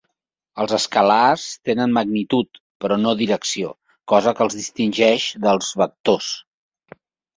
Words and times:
Els 0.63 0.71
escalars 0.75 1.43
tenen 1.69 1.93
magnitud, 1.97 2.59
però 2.85 2.97
no 3.03 3.13
direcció, 3.19 3.69
cosa 4.15 4.35
que 4.41 4.45
els 4.47 4.59
distingeix 4.63 5.29
dels 5.45 5.71
vectors. 5.83 6.33